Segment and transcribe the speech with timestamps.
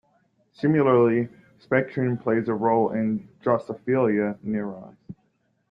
[0.53, 1.29] Similarly,
[1.59, 4.97] spectrin plays a role in "Drosophila" neurons.